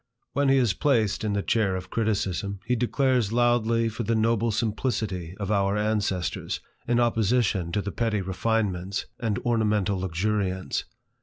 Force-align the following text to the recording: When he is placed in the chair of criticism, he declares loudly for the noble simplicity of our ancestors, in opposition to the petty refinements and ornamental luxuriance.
When 0.33 0.49
he 0.49 0.57
is 0.57 0.73
placed 0.73 1.23
in 1.23 1.33
the 1.33 1.43
chair 1.43 1.75
of 1.75 1.91
criticism, 1.91 2.59
he 2.65 2.75
declares 2.75 3.31
loudly 3.31 3.87
for 3.87 4.01
the 4.01 4.15
noble 4.15 4.49
simplicity 4.51 5.37
of 5.39 5.51
our 5.51 5.77
ancestors, 5.77 6.59
in 6.87 6.99
opposition 6.99 7.71
to 7.71 7.83
the 7.83 7.91
petty 7.91 8.21
refinements 8.21 9.05
and 9.19 9.37
ornamental 9.45 9.99
luxuriance. 9.99 10.85